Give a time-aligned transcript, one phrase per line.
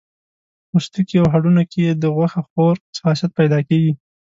[0.69, 3.91] پوستکي او هډونو کې یې د غوښه خور خاصیت پیدا کېږي.